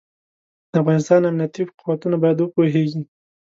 [0.71, 3.01] د افغانستان امنيتي قوتونه بايد وپوهېږي.